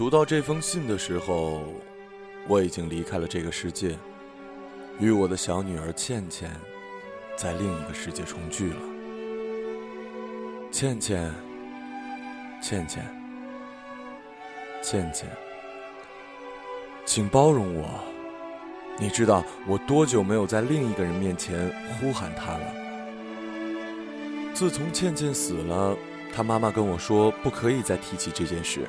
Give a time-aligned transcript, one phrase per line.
[0.00, 1.62] 读到这封信的时候，
[2.48, 3.98] 我已经离开了这个世界，
[4.98, 6.50] 与我的小女儿倩倩
[7.36, 8.76] 在另一个世界重聚了。
[10.72, 11.30] 倩倩，
[12.62, 13.04] 倩倩，
[14.82, 15.28] 倩倩，
[17.04, 17.86] 请包容我。
[18.98, 21.70] 你知道我多久没有在另一个人面前
[22.00, 22.74] 呼喊她了？
[24.54, 25.94] 自从倩倩死了，
[26.32, 28.88] 她妈妈跟我说不可以再提起这件事。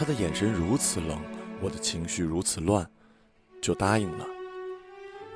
[0.00, 1.18] 他的眼神如此冷，
[1.60, 2.88] 我的情绪如此乱，
[3.60, 4.26] 就答应了。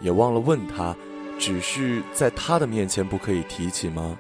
[0.01, 0.97] 也忘了问他，
[1.39, 4.19] 只是在他的面前不可以提起吗？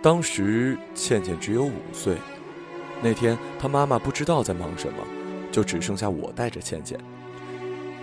[0.00, 2.18] 当时倩倩只有五岁，
[3.02, 5.04] 那天她妈妈不知道在忙什么，
[5.50, 6.96] 就只剩下我带着倩倩。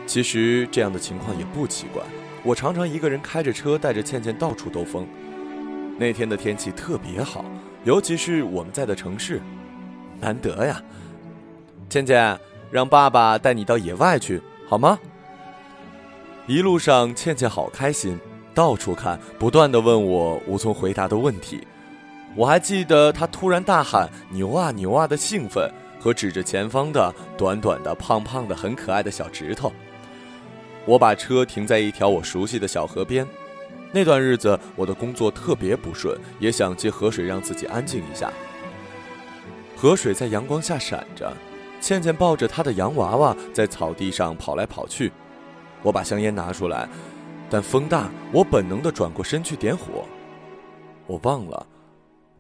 [0.06, 2.04] 其实这样的情况也不奇怪，
[2.44, 5.08] 我常常一个人开着车带着倩倩到处兜风。
[5.98, 7.46] 那天的天气特别好，
[7.86, 9.40] 尤其是我们在的城市，
[10.20, 10.82] 难得呀。
[11.90, 12.40] 倩倩，
[12.72, 14.98] 让爸爸带你到野外去，好吗？
[16.48, 18.20] 一路上，倩倩好开心，
[18.54, 21.66] 到处看，不断的问我无从回答的问题。
[22.36, 29.72] 我还记得她突然大喊“牛啊牛啊”的兴奋，和指着前方的短短的、胖胖的、很可爱的小指头。
[30.86, 33.26] 我把车停在一条我熟悉的小河边。
[33.92, 38.32] 那段日子，我的工作特别不顺，也想接河水让自己安静一下。
[39.76, 41.32] 河水在阳光下闪着，
[41.82, 45.12] 倩倩抱着她的洋娃娃在草地上跑来跑去。
[45.84, 46.90] 我把香烟拿出来，
[47.50, 50.06] 但风大，我本能的转过身去点火。
[51.06, 51.68] 我忘了，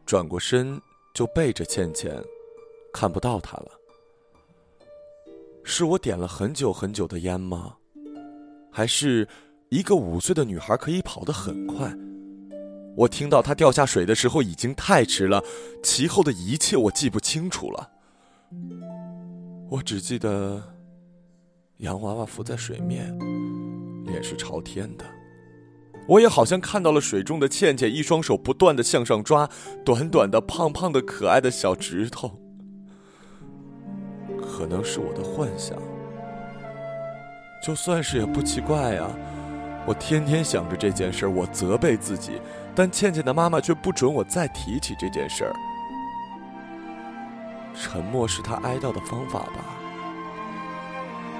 [0.06, 0.82] 转过身
[1.14, 2.16] 就背着倩倩，
[2.94, 3.72] 看不到她了。
[5.64, 7.76] 是我点了很久很久的烟吗？
[8.72, 9.28] 还是？
[9.70, 11.92] 一个五岁的女孩可以跑得很快，
[12.96, 15.44] 我听到她掉下水的时候已经太迟了，
[15.84, 17.90] 其后的一切我记不清楚了。
[19.70, 20.62] 我只记得
[21.78, 23.18] 洋娃娃浮在水面，
[24.06, 25.04] 脸是朝天的。
[26.08, 29.50] 我也好像看到了水中的倩倩，一双手不断的向上抓，
[29.84, 32.40] 短短的、胖胖的、可爱的小指头。
[34.40, 35.76] 可能是我的幻想，
[37.66, 39.10] 就算是也不奇怪呀。
[39.88, 42.34] 我天天想着这件事，我责备自己，
[42.76, 45.56] 但倩倩的妈妈却不准我再提起这件事儿。
[47.74, 49.64] 沉默是她哀悼的方法吧，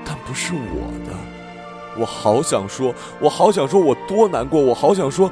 [0.06, 1.16] 但不是我的。
[1.98, 5.32] 我好想说，我好想说，我多难过，我好想说，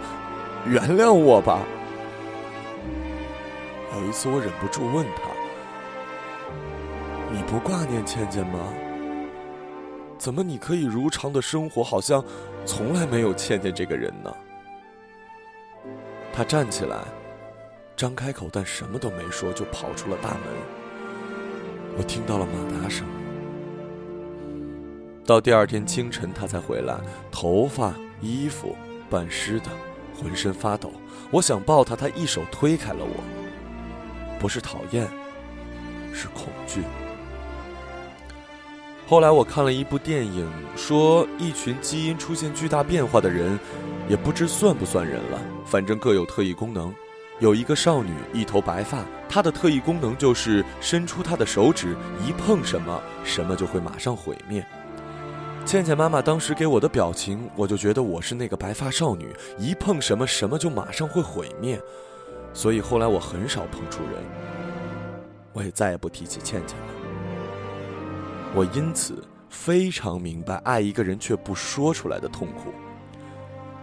[0.66, 1.60] 原谅我吧。
[3.96, 5.24] 有一次，我忍不住问她
[7.32, 8.60] ：“你不挂念倩倩吗？
[10.18, 12.24] 怎么你可以如常的生活，好像……”
[12.66, 14.34] 从来没有倩倩这个人呢。
[16.36, 16.98] 他站起来，
[17.96, 20.40] 张开口，但什么都没说，就跑出了大门。
[21.96, 23.06] 我听到了马达声。
[25.24, 26.98] 到第二天清晨，他才回来，
[27.32, 28.76] 头发、衣服
[29.12, 29.68] 半湿的，
[30.20, 30.92] 浑身发抖。
[31.30, 33.24] 我想抱他，他一手推开了我。
[34.40, 35.08] 不是讨厌，
[36.12, 36.82] 是恐惧。
[39.08, 43.60] 后来我看了一部电影，说一群基因出现巨大变化的人，
[44.10, 46.94] 也不知算不算人了，反正各有特异功能。
[47.40, 54.66] 有一个少女，一头白发，她的特异功能就是伸出她的手指，一碰什么，什么就会马上毁灭。
[55.66, 61.82] 倩倩妈妈当时给我的表情，我就觉得我是那个白发少女，一碰什么，什么就马上会毁灭。
[62.54, 64.22] 所以后来我很少碰触人，
[65.54, 66.86] 我也再也不提起倩倩了。
[68.54, 72.72] 我因此非常明白爱一个人却不说出来的痛苦。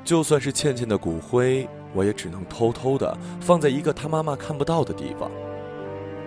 [0.04, 5.30] 就算是倩倩的骨灰，我也只能偷偷的放在一个她妈妈看不到的地方。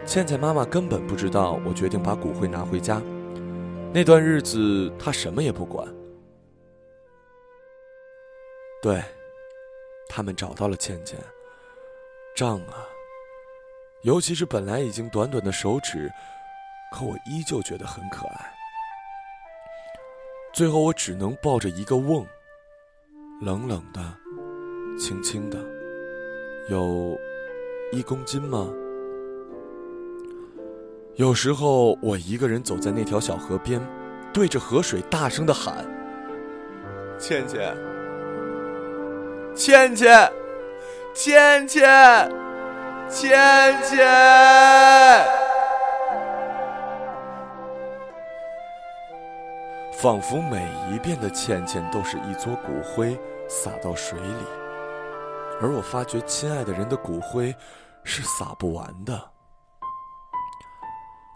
[0.06, 3.02] 倩倩妈妈根本不知道我决定把骨灰拿回家。
[3.94, 5.88] 那段日子，她什么也不管。
[8.82, 9.02] 对，
[10.10, 11.20] 他们找到了倩倩。
[12.36, 12.88] 胀啊，
[14.02, 16.12] 尤其是本来已经短短的手指。
[16.92, 18.54] 可我依旧觉得很可爱。
[20.54, 22.24] 最后，我只能抱着一个瓮，
[23.44, 24.00] 冷冷的，
[24.98, 25.58] 轻轻的，
[26.70, 27.20] 有
[27.92, 28.70] 一公斤吗？
[31.16, 33.82] 有时候，我一个人走在那条小河边，
[34.34, 35.86] 对着河水大声的喊
[37.20, 37.76] ：“倩倩，
[39.54, 40.32] 倩倩，
[41.14, 42.32] 倩倩，
[43.10, 44.08] 倩倩。”
[49.92, 53.18] 仿佛每一遍的倩倩都是一撮骨灰
[53.48, 54.46] 撒到水里，
[55.62, 57.56] 而我发觉亲爱的人的骨灰
[58.04, 59.32] 是撒不完的。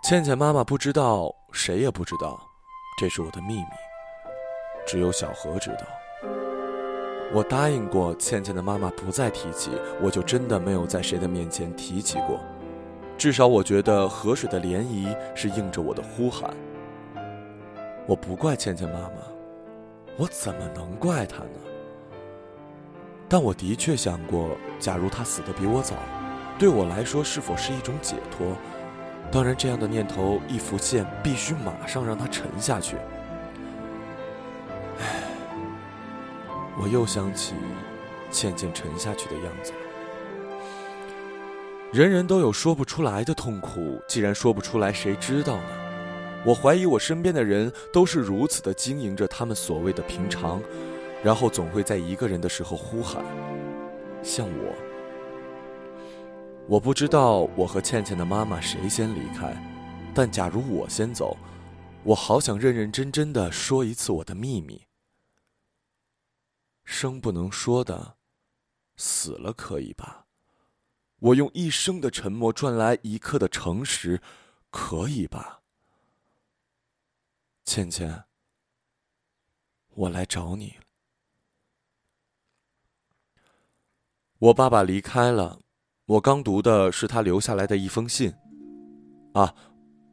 [0.04, 2.40] 倩倩妈妈不知道，谁也不知道，
[2.98, 3.66] 这是我的秘密，
[4.86, 5.86] 只有小何知道。
[7.34, 9.72] 我答应过倩倩的妈妈不再提起，
[10.02, 12.40] 我就真的没有在谁的面前提起过。
[13.18, 16.56] 至少我觉得河水的涟漪是应着我的呼喊。
[18.06, 19.16] 我不怪倩倩妈妈，
[20.18, 21.60] 我怎么能怪她呢？
[23.30, 25.96] 但我的确想过，假如他死得比我早，
[26.58, 28.56] 对我来说是否是一种解脱？
[29.30, 32.96] 当然，这样的念头一浮现，必须马上让它沉下去。
[35.00, 35.24] 唉，
[36.82, 37.54] 我又想起
[38.32, 39.74] 倩倩沉下去的样子。
[41.92, 45.70] 人人都有说不出来的痛苦，既然说不出来，谁知道呢？
[46.46, 50.62] 我怀疑我身边的人都是如此的经营着他们所谓的平常，
[51.28, 53.22] 然后总会在一个人的时候呼喊，
[54.24, 54.74] 像我。
[56.70, 59.54] 我不知道我和倩倩的妈妈谁先离开，
[60.16, 61.36] 但假如我先走，
[62.06, 64.82] 我好想认认真真的说一次我的秘密。
[66.86, 68.16] 生不能说的，
[68.96, 70.28] 死了可以吧？
[71.20, 74.22] 我用一生的沉默赚来一刻的诚实，
[74.70, 75.60] 可以吧？
[77.66, 78.24] 倩倩，
[79.90, 80.87] 我来找你了。
[84.40, 85.58] 我爸爸离开了，
[86.06, 88.32] 我刚读的是他留下来的一封信。
[89.34, 89.52] 啊，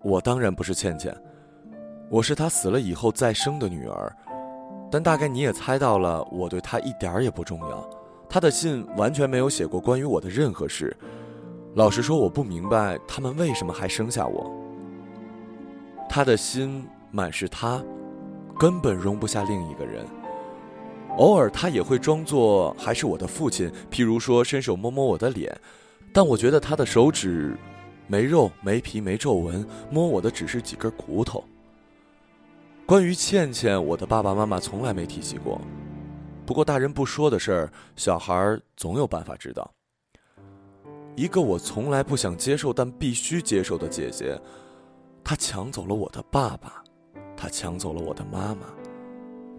[0.03, 1.15] 我当然不是倩倩，
[2.09, 4.11] 我是他死了以后再生的女儿。
[4.91, 7.89] 但大概你也猜到了，我对他一点也不重要。
[8.29, 10.97] 他的信完全没有写过关于我的任何事。
[11.75, 14.51] 老实说，我不明白他们为什么还生下我。
[16.09, 16.87] 他的心。
[17.11, 17.81] 满是他，
[18.59, 20.05] 根本容不下另一个人。
[21.17, 25.57] 偶尔他也会装作还是我的父亲，譬如说伸手摸摸我的脸，
[26.13, 27.57] 但我觉得他的手指
[28.09, 31.45] 没肉没皮没皱纹，摸我的只是几根骨头。
[32.85, 35.61] 关于倩倩，我的爸爸妈妈从来没提起过。
[36.45, 39.71] 不过大人不说的事儿，小孩总有办法知道。
[41.15, 44.37] 一个我从来不想接受但必须接受的姐姐，
[45.23, 46.83] 她抢走了我的爸爸。
[47.37, 48.67] 她抢走了我的妈妈。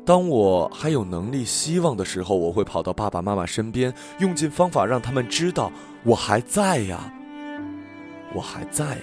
[0.05, 5.71] 当我还有能力、希望的时候，我会跑到爸爸妈妈身边，用尽方法让他们知道
[6.03, 7.11] 我还在呀，
[8.33, 9.01] 我还在呀。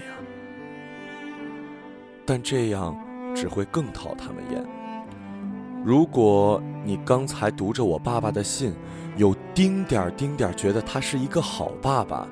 [2.24, 2.96] 但这样
[3.34, 4.64] 只会更讨他们厌。
[5.84, 8.72] 如果你刚才读着我爸爸的信，
[9.16, 12.28] 有丁点儿、丁点儿觉得他是一个好爸爸，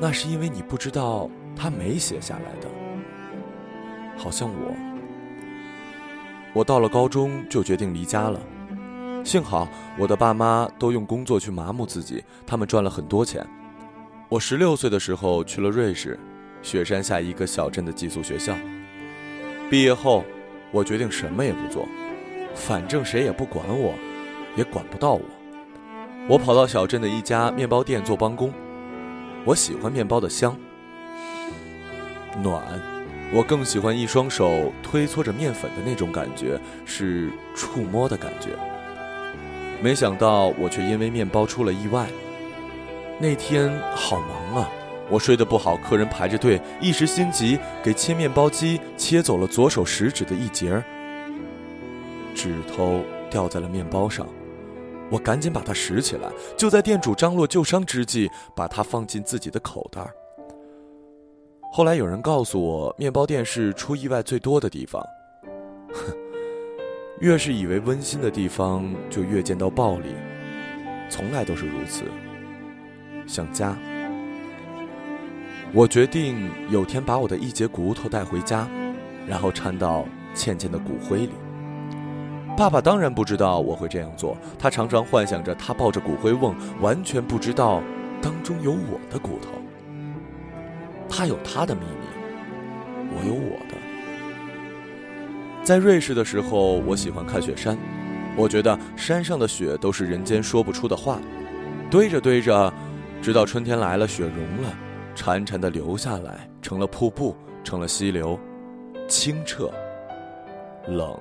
[0.00, 2.68] 那是因为你不知道他没写下来的。
[4.16, 4.85] 好像我。
[6.56, 8.40] 我到了高中就决定离家了，
[9.22, 9.68] 幸好
[9.98, 13.46] 我的爸妈都用工作去麻木自己，他们赚了很多钱。
[14.30, 16.18] 我十六岁的时候去了瑞士，
[16.62, 18.56] 雪山下一个小镇的寄宿学校。
[19.68, 20.24] 毕业后，
[20.70, 21.86] 我决定什么也不做，
[22.54, 23.92] 反正谁也不管我，
[24.56, 25.20] 也管不到我。
[26.26, 28.50] 我跑到小镇的一家面包店做帮工，
[29.44, 30.56] 我喜欢面包的香，
[32.42, 32.95] 暖。
[33.32, 38.50] 我更喜欢一双手推搓着面粉的那种感觉，是触摸的感觉。
[39.82, 42.06] 没想到我却因为面包出了意外。
[43.18, 44.70] 那天好忙啊，
[45.10, 50.82] 我睡得不好，客人排着队，一时心急，给切面包机切走了左手食指的一节，
[52.34, 54.26] 指头掉在了面包上。
[55.10, 60.00] 我赶紧把它拾起来，就在店主张罗救伤之际，把它放进自己的口袋。
[61.76, 65.06] 后来有人告诉我，面包店是出意外最多的地方。
[65.92, 66.16] 哼，
[67.20, 70.14] 越是以为温馨的地方，就越见到暴力，
[71.10, 72.04] 从来都是如此。
[73.26, 73.76] 想家，
[75.74, 78.66] 我决定有天把我的一节骨头带回家，
[79.28, 81.32] 然后掺到倩倩的骨灰里。
[82.56, 87.82] 爸爸当然不知道我会这样做，他常常幻想着他抱着骨灰瓮，完全不知道
[88.22, 89.50] 当中有我的骨头。
[91.08, 92.06] 他有他的秘密，
[93.10, 93.76] 我有我的。
[95.62, 97.76] 在瑞士的时候，我喜欢看雪山，
[98.36, 101.18] 我觉得山上的雪都是人间说不出的话。
[101.90, 102.72] 堆着堆着，
[103.22, 104.72] 直到春天来了，雪融了，
[105.14, 108.38] 潺潺的流下来，成了瀑布，成了溪流，
[109.08, 109.72] 清澈，
[110.86, 111.18] 冷。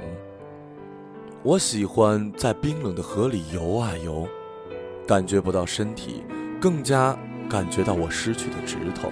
[1.44, 4.28] 我喜欢在冰冷的河里游啊游，
[5.08, 6.24] 感觉不到身体，
[6.60, 9.12] 更加感觉到我失去的指头。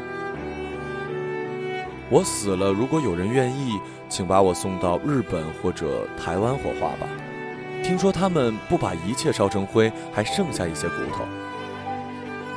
[2.09, 7.07] 我死了，如果有人愿意，请把我送到日本或者台湾火化吧。
[7.83, 11.25] 听说他们不把一切烧成灰，还剩下一些骨头。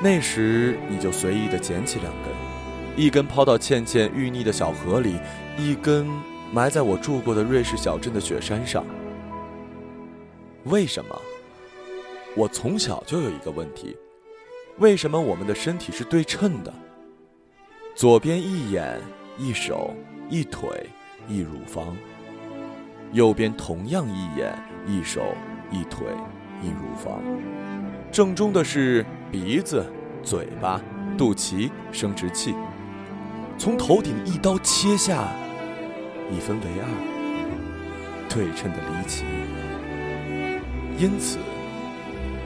[0.03, 5.17] 那时你就随意的捡起两根，一根抛到倩倩淤泥的小河里，
[5.57, 6.07] 一根
[6.53, 8.85] 埋在我住过的瑞士小镇的雪山上。
[10.65, 11.23] 为什么？
[12.37, 13.97] 我从小就有一个问题：
[14.79, 16.73] 为什么我们的身体是对称的？
[17.95, 19.01] 左边一眼、
[19.39, 19.95] 一手、
[20.31, 20.69] 一腿、
[21.29, 21.95] 一乳房；
[23.13, 25.35] 右边同样一眼、一手、
[25.71, 26.07] 一腿、
[26.63, 27.23] 一乳房。
[28.11, 29.85] 正中的是鼻子、
[30.23, 30.81] 嘴巴、
[31.19, 32.55] 肚脐、生殖器。
[33.59, 35.29] 从头顶一刀切下，
[36.31, 39.25] 一分为二，对称的离奇。
[40.99, 41.39] 因此，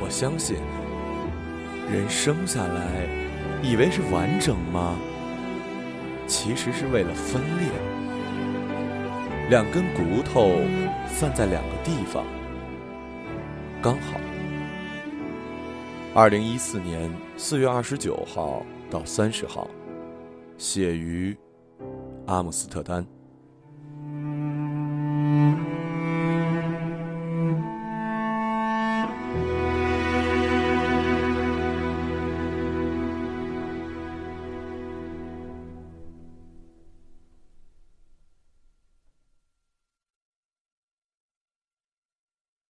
[0.00, 0.56] 我相信，
[1.88, 3.06] 人生下来，
[3.62, 4.97] 以为是完整吗？
[6.30, 7.68] 其实是为了分裂。
[9.50, 10.60] 两根骨头
[11.08, 12.25] 放在两个地方
[13.82, 14.20] 刚好。
[16.14, 19.68] 二零一四年四月二十九号到三十号
[20.56, 21.37] 写于
[22.26, 23.04] 阿姆斯特丹。